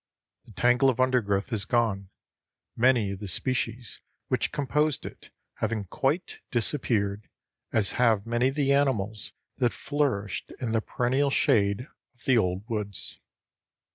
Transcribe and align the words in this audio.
The 0.45 0.51
tangle 0.53 0.89
of 0.89 0.99
undergrowth 0.99 1.53
is 1.53 1.63
gone, 1.63 2.09
many 2.75 3.11
of 3.11 3.19
the 3.19 3.27
species 3.27 4.01
which 4.29 4.51
composed 4.51 5.05
it 5.05 5.29
having 5.57 5.83
quite 5.85 6.39
disappeared, 6.49 7.29
as 7.71 7.91
have 8.01 8.25
many 8.25 8.47
of 8.47 8.55
the 8.55 8.73
animals 8.73 9.33
that 9.57 9.73
flourished 9.73 10.51
in 10.59 10.71
the 10.71 10.81
perennial 10.81 11.29
shade 11.29 11.87
of 12.15 12.23
the 12.25 12.35
old 12.39 12.67
woods. 12.67 13.19